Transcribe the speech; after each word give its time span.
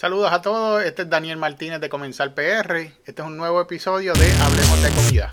Saludos 0.00 0.32
a 0.32 0.40
todos, 0.40 0.82
este 0.82 1.02
es 1.02 1.10
Daniel 1.10 1.36
Martínez 1.36 1.78
de 1.78 1.90
Comenzar 1.90 2.32
PR. 2.34 2.74
Este 3.04 3.20
es 3.20 3.20
un 3.20 3.36
nuevo 3.36 3.60
episodio 3.60 4.14
de 4.14 4.32
Hablemos 4.40 4.82
de 4.82 4.88
Comida. 4.92 5.28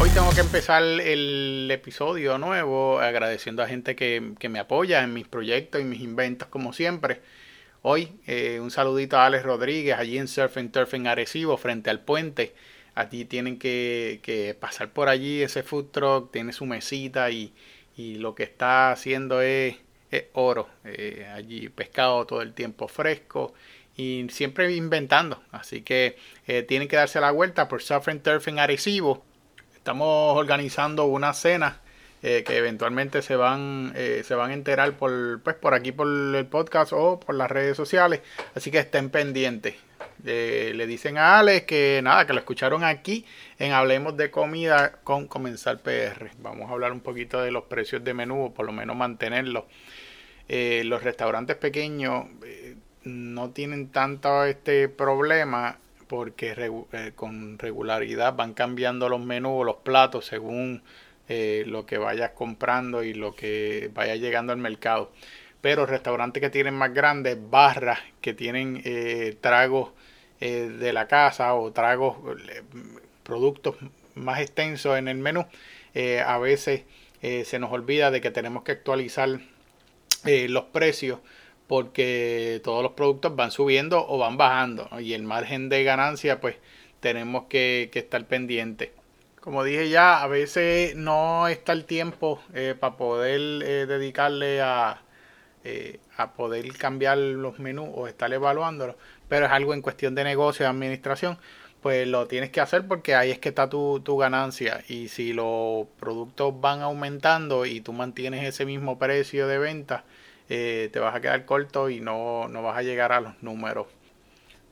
Hoy 0.00 0.08
tengo 0.14 0.30
que 0.30 0.40
empezar 0.40 0.82
el 0.82 1.68
episodio 1.70 2.38
nuevo 2.38 2.98
agradeciendo 2.98 3.62
a 3.62 3.68
gente 3.68 3.94
que, 3.94 4.34
me 4.48 4.58
apoya 4.58 5.02
en 5.02 5.12
mis 5.12 5.28
proyectos 5.28 5.82
y 5.82 5.84
mis 5.84 6.00
inventos 6.00 6.48
como 6.48 6.72
siempre. 6.72 7.20
Hoy 7.82 8.08
eh, 8.26 8.58
un 8.58 8.70
saludito 8.70 9.18
a 9.18 9.26
Alex 9.26 9.44
Rodríguez 9.44 9.98
allí 9.98 10.16
en 10.16 10.28
Surfing 10.28 10.72
Turfing 10.72 11.06
Arecibo 11.08 11.58
frente 11.58 11.90
al 11.90 12.00
puente 12.00 12.54
a 12.94 13.08
ti 13.08 13.24
tienen 13.24 13.58
que, 13.58 14.56
pasar 14.60 14.90
por 14.92 15.08
allí 15.08 15.42
ese 15.42 15.62
food 15.62 15.86
truck, 15.90 16.32
tiene 16.32 16.52
su 16.52 16.66
mesita 16.66 17.30
y, 17.30 17.52
lo 17.96 18.34
que 18.34 18.42
está 18.42 18.90
haciendo 18.90 19.42
es, 19.42 19.76
oro. 20.32 20.68
Eh, 20.84 21.26
allí 21.34 21.68
pescado 21.68 22.26
todo 22.26 22.42
el 22.42 22.52
tiempo 22.52 22.88
fresco 22.88 23.54
y 23.96 24.26
siempre 24.30 24.72
inventando. 24.74 25.42
Así 25.52 25.82
que 25.82 26.16
eh, 26.46 26.62
tienen 26.62 26.88
que 26.88 26.96
darse 26.96 27.20
la 27.20 27.30
vuelta 27.30 27.68
por 27.68 27.82
Suffering 27.82 28.20
Turfing 28.20 28.58
Arecibo. 28.58 29.24
Estamos 29.74 30.36
organizando 30.36 31.04
una 31.04 31.32
cena 31.32 31.80
eh, 32.22 32.44
que 32.44 32.56
eventualmente 32.56 33.22
se 33.22 33.36
van, 33.36 33.94
se 33.94 34.34
van 34.34 34.50
a 34.50 34.54
enterar 34.54 34.96
por, 34.96 35.40
pues, 35.42 35.56
por 35.56 35.74
aquí 35.74 35.92
por 35.92 36.08
el 36.08 36.46
podcast 36.46 36.92
o 36.92 37.20
por 37.20 37.34
las 37.36 37.50
redes 37.50 37.76
sociales. 37.76 38.20
Así 38.54 38.70
que 38.70 38.78
estén 38.78 39.10
pendientes. 39.10 39.76
Eh, 40.24 40.72
le 40.76 40.86
dicen 40.86 41.18
a 41.18 41.40
Alex 41.40 41.66
que 41.66 42.00
nada, 42.02 42.26
que 42.26 42.32
lo 42.32 42.38
escucharon 42.38 42.84
aquí 42.84 43.24
en 43.58 43.72
Hablemos 43.72 44.16
de 44.16 44.30
Comida 44.30 44.92
con 45.02 45.26
Comenzar 45.26 45.80
PR. 45.80 46.30
Vamos 46.38 46.70
a 46.70 46.74
hablar 46.74 46.92
un 46.92 47.00
poquito 47.00 47.40
de 47.40 47.50
los 47.50 47.64
precios 47.64 48.04
de 48.04 48.14
menú, 48.14 48.52
por 48.54 48.64
lo 48.64 48.72
menos 48.72 48.94
mantenerlos. 48.96 49.64
Eh, 50.48 50.82
los 50.84 51.02
restaurantes 51.02 51.56
pequeños 51.56 52.26
eh, 52.44 52.76
no 53.02 53.50
tienen 53.50 53.88
tanto 53.88 54.44
este 54.44 54.88
problema 54.88 55.78
porque 56.06 56.70
con 57.16 57.58
regularidad 57.58 58.34
van 58.34 58.52
cambiando 58.52 59.08
los 59.08 59.20
menús 59.20 59.64
los 59.64 59.76
platos 59.76 60.26
según 60.26 60.82
lo 61.28 61.86
que 61.86 61.96
vayas 61.96 62.32
comprando 62.32 63.02
y 63.02 63.14
lo 63.14 63.34
que 63.34 63.90
vaya 63.94 64.16
llegando 64.16 64.52
al 64.52 64.58
mercado. 64.58 65.10
Pero 65.62 65.86
restaurantes 65.86 66.42
que 66.42 66.50
tienen 66.50 66.74
más 66.74 66.92
grandes, 66.92 67.38
barras 67.50 67.98
que 68.20 68.34
tienen 68.34 68.82
tragos 69.40 69.92
eh, 70.44 70.68
de 70.76 70.92
la 70.92 71.06
casa 71.06 71.54
o 71.54 71.70
tragos, 71.70 72.16
eh, 72.48 72.62
productos 73.22 73.76
más 74.16 74.40
extensos 74.40 74.98
en 74.98 75.06
el 75.06 75.18
menú, 75.18 75.46
eh, 75.94 76.20
a 76.20 76.36
veces 76.38 76.82
se 77.20 77.60
nos 77.60 77.70
olvida 77.70 78.10
de 78.10 78.20
que 78.20 78.32
tenemos 78.32 78.64
que 78.64 78.72
actualizar 78.72 79.28
los 80.24 80.64
precios 80.64 81.20
porque 81.68 82.60
todos 82.64 82.82
los 82.82 82.94
productos 82.94 83.36
van 83.36 83.52
subiendo 83.52 84.04
o 84.08 84.18
van 84.18 84.36
bajando 84.36 84.88
y 84.98 85.12
el 85.12 85.22
margen 85.22 85.68
de 85.68 85.84
ganancia 85.84 86.40
pues 86.40 86.56
tenemos 86.98 87.44
que, 87.44 87.88
estar 87.94 88.26
pendiente. 88.26 88.92
Como 89.40 89.62
dije 89.62 89.88
ya, 89.90 90.20
a 90.20 90.26
veces 90.26 90.96
no 90.96 91.46
está 91.46 91.70
el 91.70 91.84
tiempo 91.84 92.42
para 92.80 92.96
poder 92.96 93.86
dedicarle 93.86 94.60
a, 94.60 95.00
a 96.16 96.32
poder 96.32 96.76
cambiar 96.76 97.18
los 97.18 97.60
menús 97.60 97.88
o 97.94 98.08
estar 98.08 98.32
evaluándolos, 98.32 98.96
pero 99.32 99.46
es 99.46 99.52
algo 99.52 99.72
en 99.72 99.80
cuestión 99.80 100.14
de 100.14 100.24
negocio, 100.24 100.66
de 100.66 100.68
administración, 100.68 101.38
pues 101.80 102.06
lo 102.06 102.26
tienes 102.26 102.50
que 102.50 102.60
hacer 102.60 102.86
porque 102.86 103.14
ahí 103.14 103.30
es 103.30 103.38
que 103.38 103.48
está 103.48 103.66
tu, 103.66 104.02
ganancia. 104.18 104.84
Y 104.88 105.08
si 105.08 105.32
los 105.32 105.86
productos 105.98 106.60
van 106.60 106.82
aumentando 106.82 107.64
y 107.64 107.80
tú 107.80 107.94
mantienes 107.94 108.44
ese 108.44 108.66
mismo 108.66 108.98
precio 108.98 109.46
de 109.46 109.56
venta, 109.56 110.04
eh, 110.50 110.90
te 110.92 110.98
vas 110.98 111.14
a 111.14 111.22
quedar 111.22 111.46
corto 111.46 111.88
y 111.88 111.98
no, 111.98 112.46
vas 112.52 112.76
a 112.76 112.82
llegar 112.82 113.10
a 113.10 113.22
los 113.22 113.42
números. 113.42 113.86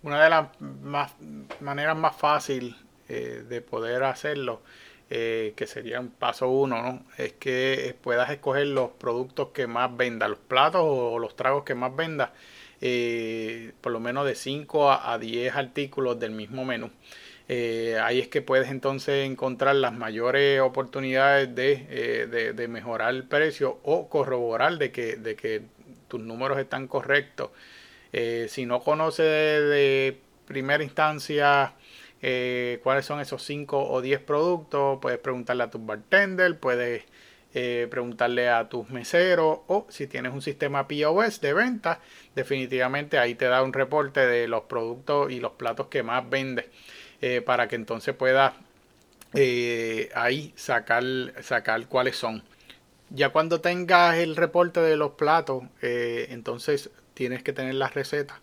Una 0.03 0.23
de 0.23 0.29
las 0.29 0.49
más, 0.61 1.15
maneras 1.61 1.97
más 1.97 2.15
fácil 2.15 2.77
eh, 3.09 3.43
de 3.49 3.63
poder 3.63 4.03
hacerlo, 4.03 4.61
eh, 5.09 5.55
que 5.57 5.67
sería 5.67 6.01
un 6.01 6.11
paso 6.11 6.51
uno, 6.51 6.83
¿no? 6.83 7.03
es 7.17 7.33
que 7.33 7.97
puedas 8.03 8.29
escoger 8.29 8.67
los 8.67 8.91
productos 8.91 9.49
que 9.55 9.67
más 9.67 9.97
vendas, 9.97 10.29
los 10.29 10.39
platos 10.39 10.83
o 10.85 11.19
los 11.19 11.35
tragos 11.35 11.65
que 11.65 11.75
más 11.75 11.97
vendas 11.97 12.29
eh, 12.81 13.73
por 13.81 13.93
lo 13.93 14.01
menos 14.01 14.27
de 14.27 14.35
5 14.35 14.93
a, 14.93 15.19
10 15.19 15.55
artículos 15.55 16.19
del 16.19 16.33
mismo 16.33 16.65
menú. 16.65 16.91
Eh, 17.49 17.99
ahí 18.03 18.21
es 18.21 18.29
que 18.29 18.43
puedes 18.43 18.71
entonces 18.71 19.29
encontrar 19.29 19.75
las 19.77 19.93
mayores 19.93 20.61
oportunidades 20.61 21.53
de, 21.55 21.87
eh, 21.91 22.53
de, 22.55 22.69
mejorar 22.69 23.15
el 23.15 23.25
precio 23.25 23.81
o 23.83 24.09
corroborar 24.09 24.79
de 24.79 24.93
que, 24.93 25.17
de 25.17 25.35
que 25.35 25.63
tus 26.09 26.21
números 26.21 26.59
están 26.59 26.87
correctos. 26.87 27.51
si 28.49 28.67
no 28.67 28.81
conoces 28.83 29.27
de, 29.27 30.19
primera 30.47 30.83
instancia 30.83 31.75
cuáles 32.83 33.05
son 33.07 33.21
esos 33.21 33.43
5 33.45 33.91
o 33.91 34.01
10 34.01 34.21
productos, 34.21 34.99
puedes 35.01 35.19
preguntarle 35.19 35.65
a 35.65 35.71
tu 35.71 35.79
bartender, 35.79 36.59
puedes 36.59 37.05
eh, 37.53 37.89
preguntarle 37.91 38.49
a 38.49 38.69
tus 38.69 38.91
meseros 38.91 39.59
o 39.67 39.85
si 39.89 40.07
tienes 40.07 40.33
un 40.33 40.41
sistema 40.41 40.87
POS 40.87 41.41
de 41.41 41.53
venta, 41.53 42.01
definitivamente 42.37 43.19
ahí 43.19 43.35
te 43.35 43.47
da 43.47 43.65
un 43.65 43.73
reporte 43.73 44.25
de 44.25 44.47
los 44.47 44.63
productos 44.63 45.33
y 45.33 45.41
los 45.41 45.53
platos 45.53 45.89
que 45.89 46.05
más 46.05 46.31
vendes 46.31 46.67
eh, 47.21 47.41
para 47.41 47.67
que 47.67 47.75
entonces 47.75 48.15
puedas 48.15 48.55
eh, 49.35 50.11
ahí 50.15 50.53
sacar, 50.55 51.03
sacar 51.43 51.87
cuáles 51.89 52.17
son. 52.17 52.45
Ya 53.09 53.31
cuando 53.31 53.61
tengas 53.61 54.19
el 54.19 54.37
reporte 54.37 54.79
de 54.79 54.97
los 54.97 55.13
platos, 55.13 55.65
entonces 55.83 56.91
tienes 57.15 57.43
que 57.43 57.53
tener 57.53 57.75
las 57.75 57.95
recetas. 57.95 58.39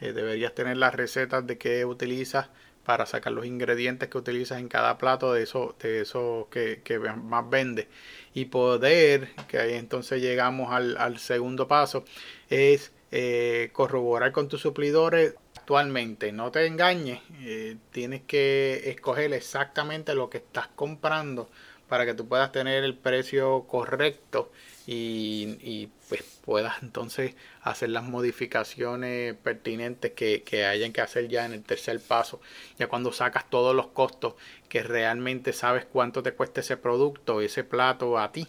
deberías 0.00 0.54
tener 0.54 0.76
las 0.76 0.94
recetas 0.94 1.44
de 1.44 1.58
qué 1.58 1.84
utilizas 1.84 2.48
para 2.84 3.06
sacar 3.06 3.32
los 3.32 3.46
ingredientes 3.46 4.08
que 4.08 4.18
utilizas 4.18 4.58
en 4.58 4.68
cada 4.68 4.98
plato 4.98 5.32
de 5.32 5.42
eso, 5.44 5.76
de 5.80 6.80
que, 6.82 6.98
más 6.98 7.48
vende. 7.48 7.88
Y 8.34 8.46
poder, 8.46 9.28
que 9.48 9.58
ahí 9.58 9.74
entonces 9.74 10.20
llegamos 10.20 10.72
al, 10.72 11.18
segundo 11.18 11.68
paso, 11.68 12.04
es 12.50 12.92
eh, 13.10 13.70
corroborar 13.72 14.32
con 14.32 14.48
tus 14.48 14.60
suplidores 14.60 15.34
actualmente. 15.56 16.32
No 16.32 16.50
te 16.50 16.66
engañes, 16.66 17.20
eh, 17.40 17.76
tienes 17.92 18.22
que 18.22 18.90
escoger 18.90 19.32
exactamente 19.32 20.14
lo 20.14 20.28
que 20.28 20.38
estás 20.38 20.68
comprando 20.74 21.48
para 21.88 22.06
que 22.06 22.14
tú 22.14 22.26
puedas 22.26 22.50
tener 22.52 22.84
el 22.84 22.96
precio 22.96 23.64
correcto 23.68 24.50
y, 24.86 25.88
pues 26.08 26.22
puedas 26.44 26.82
entonces 26.82 27.34
hacer 27.62 27.90
las 27.90 28.02
modificaciones 28.02 29.34
pertinentes 29.36 30.12
que, 30.12 30.42
que 30.42 30.64
hayan 30.64 30.92
que 30.92 31.00
hacer 31.00 31.28
ya 31.28 31.46
en 31.46 31.52
el 31.52 31.62
tercer 31.62 32.00
paso. 32.00 32.40
Ya 32.78 32.88
cuando 32.88 33.12
sacas 33.12 33.48
todos 33.48 33.74
los 33.76 33.88
costos 33.88 34.34
que 34.68 34.82
realmente 34.82 35.52
sabes 35.52 35.84
cuánto 35.84 36.22
te 36.22 36.32
cuesta 36.32 36.60
ese 36.60 36.76
producto, 36.76 37.40
ese 37.40 37.62
plato 37.64 38.18
a 38.18 38.32
ti 38.32 38.48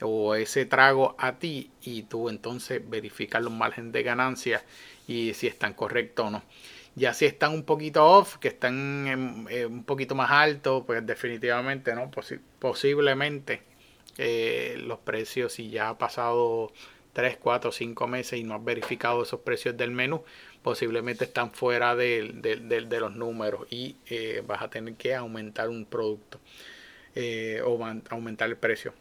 o 0.00 0.34
ese 0.34 0.66
trago 0.66 1.14
a 1.18 1.38
ti 1.38 1.70
y 1.82 2.02
tú 2.02 2.28
entonces 2.28 2.82
verificas 2.88 3.42
los 3.42 3.52
márgenes 3.52 3.92
de 3.92 4.02
ganancia 4.02 4.64
y 5.06 5.34
si 5.34 5.46
están 5.46 5.74
correctos 5.74 6.26
o 6.26 6.30
no. 6.30 6.42
Ya 6.94 7.14
si 7.14 7.24
están 7.24 7.52
un 7.54 7.64
poquito 7.64 8.04
off, 8.04 8.36
que 8.36 8.48
están 8.48 9.46
un 9.70 9.84
poquito 9.84 10.14
más 10.14 10.30
altos, 10.30 10.84
pues 10.86 11.04
definitivamente 11.06 11.94
no, 11.94 12.10
posiblemente 12.58 13.71
los 14.16 14.98
precios 15.00 15.54
si 15.54 15.70
ya 15.70 15.88
ha 15.88 15.98
pasado 15.98 16.72
3, 17.12 17.36
4, 17.38 17.72
5 17.72 18.06
meses 18.06 18.38
y 18.38 18.44
no 18.44 18.54
has 18.54 18.64
verificado 18.64 19.22
esos 19.22 19.40
precios 19.40 19.76
del 19.76 19.90
menú, 19.90 20.24
posiblemente 20.62 21.24
están 21.24 21.52
fuera 21.52 21.94
de, 21.94 22.98
los 23.00 23.14
números 23.14 23.66
y 23.70 23.96
eh, 24.06 24.42
vas 24.46 24.62
a 24.62 24.70
tener 24.70 24.94
que 24.94 25.14
aumentar 25.14 25.68
un 25.68 25.84
producto 25.84 26.40
eh, 27.14 27.60
o 27.64 27.78
aumentar 28.10 28.48
el 28.48 28.56
precio. 28.56 28.94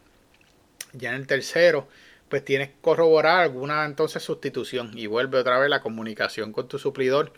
Ya 0.94 1.09
en 1.09 1.15
el 1.15 1.27
tercero, 1.27 1.88
pues 2.27 2.44
tienes 2.44 2.69
que 2.69 2.75
corroborar 2.81 3.41
alguna 3.41 3.86
entonces 3.86 4.24
sustitución 4.24 4.91
y 4.97 5.07
vuelve 5.07 5.38
otra 5.38 5.59
vez 5.59 5.69
la 5.69 5.81
comunicación 5.81 6.51
con 6.51 6.68
tu 6.68 6.80
suplidor 6.80 7.31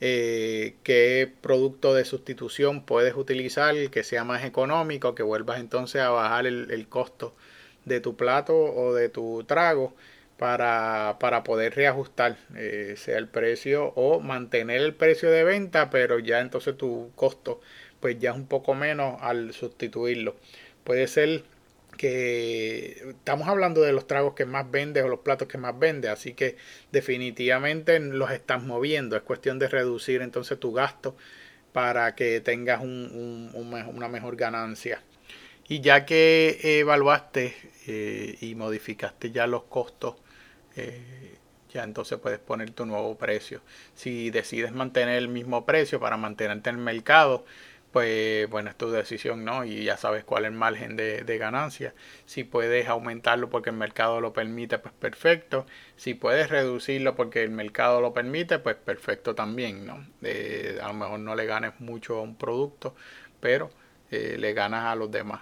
eh, 0.00 0.76
qué 0.84 1.32
producto 1.40 1.94
de 1.94 2.04
sustitución 2.04 2.84
puedes 2.84 3.14
utilizar 3.14 3.74
que 3.90 4.04
sea 4.04 4.24
más 4.24 4.44
económico, 4.44 5.14
que 5.14 5.22
vuelvas 5.22 5.60
entonces 5.60 6.00
a 6.02 6.10
bajar 6.10 6.46
el, 6.46 6.88
costo 6.88 7.34
de 7.84 8.00
tu 8.00 8.16
plato 8.16 8.54
o 8.56 8.94
de 8.94 9.08
tu 9.08 9.44
trago 9.44 9.94
para, 10.36 11.16
para 11.18 11.42
poder 11.42 11.74
reajustar 11.74 12.36
eh, 12.56 12.94
sea 12.96 13.18
el 13.18 13.28
precio 13.28 13.92
o 13.96 14.20
mantener 14.20 14.80
el 14.82 14.94
precio 14.94 15.30
de 15.30 15.44
venta, 15.44 15.90
pero 15.90 16.18
ya 16.20 16.40
entonces 16.40 16.76
tu 16.76 17.10
costo 17.16 17.60
pues 18.00 18.18
ya 18.20 18.30
es 18.30 18.36
un 18.36 18.46
poco 18.46 18.74
menos 18.74 19.20
al 19.20 19.52
sustituirlo. 19.52 20.36
Puede 20.84 21.08
ser 21.08 21.44
que 21.98 23.10
estamos 23.10 23.46
hablando 23.48 23.82
de 23.82 23.92
los 23.92 24.06
tragos 24.06 24.32
que 24.32 24.46
más 24.46 24.70
vendes 24.70 25.04
o 25.04 25.08
los 25.08 25.20
platos 25.20 25.48
que 25.48 25.58
más 25.58 25.78
vendes, 25.78 26.10
así 26.10 26.32
que 26.32 26.56
definitivamente 26.90 28.00
los 28.00 28.30
estás 28.30 28.62
moviendo, 28.62 29.16
es 29.16 29.22
cuestión 29.22 29.58
de 29.58 29.68
reducir 29.68 30.22
entonces 30.22 30.58
tu 30.58 30.72
gasto 30.72 31.14
para 31.72 32.14
que 32.14 32.40
tengas 32.40 32.80
un, 32.80 33.50
una 33.54 34.08
mejor 34.08 34.36
ganancia. 34.36 35.02
Y 35.68 35.80
ya 35.82 36.06
que 36.06 36.58
evaluaste 36.62 37.54
y 38.40 38.54
modificaste 38.54 39.30
ya 39.30 39.46
los 39.46 39.64
costos, 39.64 40.14
ya 41.70 41.84
entonces 41.84 42.18
puedes 42.18 42.38
poner 42.38 42.70
tu 42.70 42.86
nuevo 42.86 43.18
precio. 43.18 43.60
Si 43.94 44.30
decides 44.30 44.72
mantener 44.72 45.16
el 45.16 45.28
mismo 45.28 45.66
precio 45.66 46.00
para 46.00 46.16
mantenerte 46.16 46.70
en 46.70 46.76
el 46.76 46.82
mercado, 46.82 47.44
pues 47.92 48.48
bueno, 48.50 48.70
es 48.70 48.76
tu 48.76 48.90
decisión, 48.90 49.44
¿no? 49.44 49.64
Y 49.64 49.84
ya 49.84 49.96
sabes 49.96 50.24
cuál 50.24 50.44
es 50.44 50.50
el 50.50 50.56
margen 50.56 50.96
de, 50.96 51.38
ganancia. 51.38 51.94
Si 52.26 52.44
puedes 52.44 52.88
aumentarlo 52.88 53.48
porque 53.48 53.70
el 53.70 53.76
mercado 53.76 54.20
lo 54.20 54.32
permite, 54.32 54.78
pues 54.78 54.94
perfecto. 54.94 55.66
Si 55.96 56.14
puedes 56.14 56.50
reducirlo 56.50 57.14
porque 57.16 57.42
el 57.42 57.50
mercado 57.50 58.00
lo 58.00 58.12
permite, 58.12 58.58
pues 58.58 58.76
perfecto 58.76 59.34
también, 59.34 59.86
¿no? 59.86 59.94
a 59.94 60.88
lo 60.88 60.94
mejor 60.94 61.20
no 61.20 61.34
le 61.34 61.46
ganes 61.46 61.80
mucho 61.80 62.18
a 62.18 62.22
un 62.22 62.36
producto, 62.36 62.94
pero 63.40 63.70
eh, 64.10 64.36
le 64.38 64.52
ganas 64.52 64.86
a 64.86 64.94
los 64.94 65.10
demás. 65.10 65.40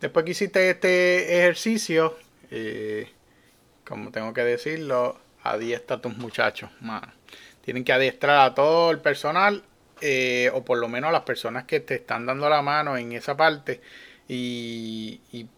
Después 0.00 0.24
que 0.24 0.30
hiciste 0.32 0.70
este 0.70 1.38
ejercicio, 1.38 2.16
eh, 2.50 3.10
como 3.84 4.10
tengo 4.10 4.32
que 4.32 4.44
decirlo, 4.44 5.18
adiestra 5.42 5.96
a 5.96 6.00
tus 6.00 6.16
muchachos. 6.16 6.70
Tienen 7.62 7.84
que 7.84 7.92
adiestrar 7.92 8.50
a 8.50 8.54
todo 8.54 8.90
el 8.90 8.98
personal 9.00 9.62
eh, 10.00 10.50
o 10.54 10.64
por 10.64 10.78
lo 10.78 10.88
menos 10.88 11.12
las 11.12 11.22
personas 11.22 11.64
que 11.64 11.80
te 11.80 11.96
están 11.96 12.26
dando 12.26 12.48
la 12.48 12.62
mano 12.62 12.96
en 12.96 13.12
esa 13.12 13.36
parte 13.36 13.80
y, 14.28 15.20
y, 15.32 15.48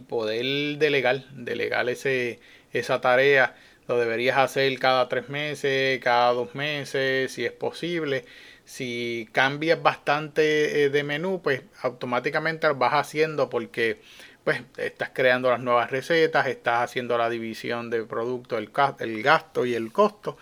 poder 0.00 0.78
delegar, 0.78 1.24
delegar 1.32 1.88
ese, 1.88 2.40
esa 2.72 3.00
tarea. 3.00 3.56
Lo 3.88 3.98
deberías 3.98 4.36
hacer 4.38 4.78
cada 4.78 5.08
tres 5.08 5.28
meses, 5.28 6.00
cada 6.00 6.32
dos 6.32 6.54
meses, 6.54 7.32
si 7.32 7.44
es 7.44 7.52
posible. 7.52 8.24
Si 8.64 9.28
cambias 9.32 9.82
bastante 9.82 10.84
eh, 10.84 10.90
de 10.90 11.02
menú, 11.02 11.40
pues 11.42 11.62
automáticamente 11.82 12.68
lo 12.68 12.76
vas 12.76 12.94
haciendo 12.94 13.50
porque 13.50 13.98
pues 14.44 14.62
estás 14.76 15.10
creando 15.12 15.50
las 15.50 15.60
nuevas 15.60 15.90
recetas, 15.90 16.46
estás 16.46 16.82
haciendo 16.82 17.18
la 17.18 17.28
división 17.30 17.90
de 17.90 18.04
producto, 18.04 18.58
el, 18.58 18.70
el 19.00 19.22
gasto 19.22 19.66
y 19.66 19.74
el 19.74 19.92
costo 19.92 20.38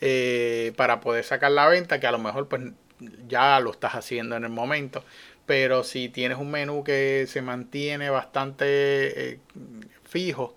eh, 0.00 0.72
para 0.76 1.00
poder 1.00 1.24
sacar 1.24 1.50
la 1.52 1.66
venta, 1.68 1.98
que 1.98 2.06
a 2.06 2.12
lo 2.12 2.18
mejor 2.18 2.48
pues 2.48 2.62
ya 3.26 3.60
lo 3.60 3.70
estás 3.70 3.94
haciendo 3.94 4.36
en 4.36 4.44
el 4.44 4.50
momento. 4.50 5.04
Pero 5.46 5.84
si 5.84 6.08
tienes 6.10 6.38
un 6.38 6.50
menú 6.50 6.84
que 6.84 7.26
se 7.28 7.42
mantiene 7.42 8.10
bastante 8.10 9.32
eh, 9.32 9.40
fijo, 10.04 10.56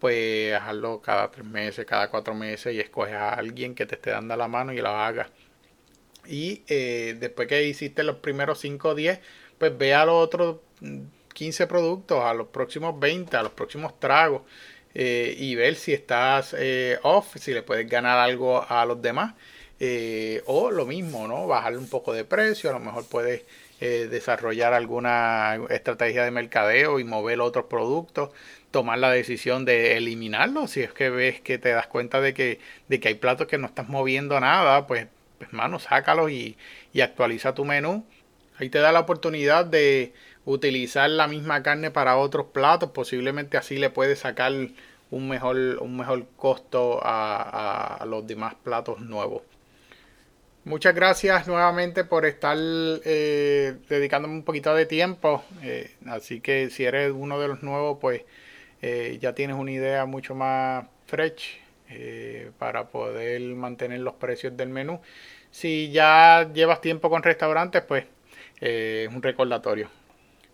pues 0.00 0.54
hazlo 0.54 1.00
cada 1.00 1.30
tres 1.30 1.46
meses, 1.46 1.86
cada 1.86 2.10
cuatro 2.10 2.34
meses 2.34 2.74
y 2.74 2.80
escoges 2.80 3.14
a 3.14 3.34
alguien 3.34 3.74
que 3.74 3.86
te 3.86 3.94
esté 3.96 4.10
dando 4.10 4.36
la 4.36 4.48
mano 4.48 4.72
y 4.72 4.78
lo 4.78 4.88
haga. 4.88 5.30
Y 6.26 6.64
eh, 6.68 7.16
después 7.20 7.48
que 7.48 7.62
hiciste 7.64 8.02
los 8.02 8.16
primeros 8.16 8.58
5 8.60 8.88
o 8.90 8.94
10, 8.96 9.20
pues 9.58 9.78
ve 9.78 9.94
a 9.94 10.04
los 10.04 10.16
otros 10.16 10.56
15 11.34 11.66
productos, 11.68 12.24
a 12.24 12.34
los 12.34 12.48
próximos 12.48 12.98
20, 12.98 13.36
a 13.36 13.42
los 13.44 13.52
próximos 13.52 13.98
tragos. 14.00 14.42
Eh, 14.94 15.36
y 15.38 15.54
ver 15.54 15.76
si 15.76 15.92
estás 15.92 16.56
off, 17.02 17.36
si 17.36 17.52
le 17.52 17.62
puedes 17.62 17.88
ganar 17.88 18.18
algo 18.18 18.64
a 18.68 18.84
los 18.86 19.00
demás. 19.00 19.34
Eh, 19.78 20.42
o 20.46 20.70
lo 20.70 20.86
mismo, 20.86 21.28
¿no? 21.28 21.46
Bajarle 21.46 21.78
un 21.78 21.88
poco 21.88 22.14
de 22.14 22.24
precio, 22.24 22.70
a 22.70 22.72
lo 22.72 22.80
mejor 22.80 23.06
puedes 23.08 23.44
eh, 23.80 24.08
desarrollar 24.10 24.72
alguna 24.72 25.60
estrategia 25.68 26.24
de 26.24 26.30
mercadeo 26.30 26.98
y 26.98 27.04
mover 27.04 27.40
otros 27.40 27.66
productos, 27.66 28.30
tomar 28.70 28.98
la 28.98 29.10
decisión 29.10 29.66
de 29.66 29.98
eliminarlos, 29.98 30.70
si 30.70 30.80
es 30.82 30.92
que 30.94 31.10
ves 31.10 31.40
que 31.42 31.58
te 31.58 31.70
das 31.70 31.86
cuenta 31.88 32.22
de 32.22 32.32
que, 32.32 32.58
de 32.88 33.00
que 33.00 33.08
hay 33.08 33.14
platos 33.16 33.48
que 33.48 33.58
no 33.58 33.66
estás 33.66 33.88
moviendo 33.88 34.40
nada, 34.40 34.86
pues, 34.86 35.08
pues 35.38 35.52
mano, 35.52 35.78
sácalos 35.78 36.30
y, 36.30 36.56
y 36.94 37.02
actualiza 37.02 37.54
tu 37.54 37.64
menú. 37.66 38.06
Ahí 38.58 38.70
te 38.70 38.78
da 38.78 38.92
la 38.92 39.00
oportunidad 39.00 39.66
de 39.66 40.14
utilizar 40.46 41.10
la 41.10 41.28
misma 41.28 41.62
carne 41.62 41.90
para 41.90 42.16
otros 42.16 42.46
platos, 42.46 42.90
posiblemente 42.92 43.58
así 43.58 43.76
le 43.76 43.90
puedes 43.90 44.20
sacar 44.20 44.52
un 45.10 45.28
mejor, 45.28 45.56
un 45.80 45.96
mejor 45.98 46.26
costo 46.36 47.00
a 47.02 48.04
los 48.08 48.26
demás 48.26 48.54
platos 48.54 49.00
nuevos. 49.00 49.42
Muchas 50.66 50.96
gracias 50.96 51.46
nuevamente 51.46 52.02
por 52.02 52.26
estar 52.26 52.56
eh, 52.58 53.76
dedicándome 53.88 54.34
un 54.34 54.42
poquito 54.42 54.74
de 54.74 54.84
tiempo. 54.84 55.44
Eh, 55.62 55.94
así 56.06 56.40
que 56.40 56.70
si 56.70 56.84
eres 56.84 57.12
uno 57.14 57.38
de 57.38 57.46
los 57.46 57.62
nuevos, 57.62 57.98
pues 58.00 58.22
eh, 58.82 59.16
ya 59.20 59.32
tienes 59.32 59.56
una 59.56 59.70
idea 59.70 60.06
mucho 60.06 60.34
más 60.34 60.84
fresh 61.06 61.60
para 62.58 62.88
poder 62.88 63.42
mantener 63.54 64.00
los 64.00 64.14
precios 64.14 64.56
del 64.56 64.70
menú. 64.70 65.00
Si 65.52 65.92
ya 65.92 66.50
llevas 66.52 66.80
tiempo 66.80 67.10
con 67.10 67.22
restaurantes, 67.22 67.82
pues 67.82 68.04
es 68.60 69.06
un 69.06 69.22
recordatorio. 69.22 69.88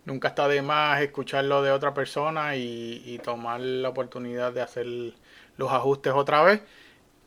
Nunca 0.05 0.29
está 0.29 0.47
de 0.47 0.61
más 0.61 1.00
escucharlo 1.00 1.62
de 1.62 1.70
otra 1.70 1.94
persona 1.94 2.55
y, 2.55 3.03
y 3.06 3.17
tomar 3.17 3.61
la 3.61 3.88
oportunidad 3.88 4.53
de 4.53 4.61
hacer 4.61 4.85
los 5.56 5.73
ajustes 5.73 6.12
otra 6.12 6.43
vez. 6.43 6.61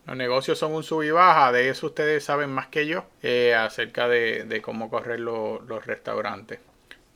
Los 0.06 0.16
negocios 0.16 0.60
son 0.60 0.74
un 0.74 0.84
sub 0.84 1.02
y 1.02 1.10
baja, 1.10 1.52
de 1.52 1.70
eso 1.70 1.88
ustedes 1.88 2.24
saben 2.24 2.52
más 2.52 2.68
que 2.68 2.86
yo 2.86 3.06
eh, 3.24 3.56
acerca 3.56 4.08
de, 4.08 4.62
cómo 4.64 4.90
correr 4.90 5.20
los 5.20 5.86
restaurantes. 5.86 6.60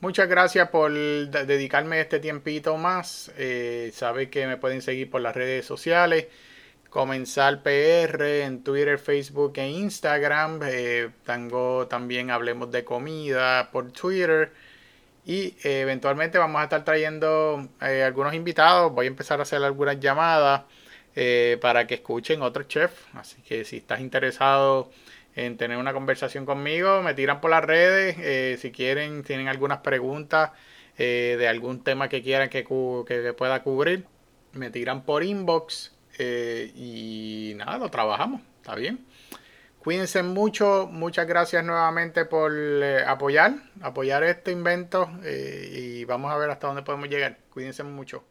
Muchas 0.00 0.28
gracias 0.28 0.70
por 0.70 0.90
dedicarme 0.92 2.00
este 2.00 2.18
tiempito 2.18 2.76
más. 2.78 3.30
Eh, 3.36 3.92
sabe 3.94 4.28
que 4.30 4.46
me 4.46 4.56
pueden 4.56 4.82
seguir 4.82 5.10
por 5.10 5.20
las 5.20 5.36
redes 5.36 5.66
sociales. 5.66 6.26
Comenzar 6.88 7.62
PR 7.62 8.42
en 8.42 8.64
Twitter, 8.64 8.98
Facebook 8.98 9.52
e 9.56 9.68
Instagram. 9.68 10.60
Eh, 10.64 11.10
tengo 11.24 11.86
también 11.86 12.30
Hablemos 12.30 12.72
de 12.72 12.82
Comida 12.82 13.70
por 13.70 13.92
Twitter. 13.92 14.52
Y 15.26 15.54
eventualmente 15.62 16.38
vamos 16.38 16.60
a 16.60 16.64
estar 16.64 16.82
trayendo 16.82 17.68
algunos 17.78 18.34
invitados. 18.34 18.92
Voy 18.92 19.04
a 19.04 19.08
empezar 19.08 19.38
a 19.38 19.42
hacer 19.42 19.62
algunas 19.62 20.00
llamadas. 20.00 20.62
Eh, 21.16 21.58
para 21.60 21.86
que 21.86 21.94
escuchen 21.94 22.42
otros 22.42 22.68
chefs. 22.68 22.94
Así 23.14 23.42
que 23.42 23.64
si 23.64 23.78
estás 23.78 24.00
interesado 24.00 24.90
en 25.34 25.56
tener 25.56 25.76
una 25.76 25.92
conversación 25.92 26.46
conmigo, 26.46 27.02
me 27.02 27.14
tiran 27.14 27.40
por 27.40 27.50
las 27.50 27.64
redes. 27.64 28.16
Eh, 28.18 28.56
si 28.60 28.70
quieren, 28.70 29.24
tienen 29.24 29.48
algunas 29.48 29.78
preguntas 29.78 30.52
eh, 30.98 31.36
de 31.38 31.48
algún 31.48 31.82
tema 31.82 32.08
que 32.08 32.22
quieran 32.22 32.48
que, 32.48 32.64
que, 32.64 33.34
pueda 33.36 33.62
cubrir, 33.62 34.06
me 34.52 34.70
tiran 34.70 35.04
por 35.04 35.24
inbox 35.24 35.96
y 36.18 37.54
nada, 37.56 37.78
lo 37.78 37.90
trabajamos. 37.90 38.42
¿Está 38.60 38.74
bien? 38.74 39.06
Cuídense 39.78 40.22
mucho, 40.22 40.88
muchas 40.92 41.26
gracias 41.26 41.64
nuevamente 41.64 42.26
por 42.26 42.52
apoyar, 43.06 43.54
apoyar 43.80 44.22
este 44.24 44.52
invento 44.52 45.10
y 45.24 46.04
vamos 46.04 46.30
a 46.30 46.36
ver 46.36 46.50
hasta 46.50 46.66
dónde 46.66 46.82
podemos 46.82 47.08
llegar. 47.08 47.38
Cuídense 47.50 47.82
mucho. 47.82 48.29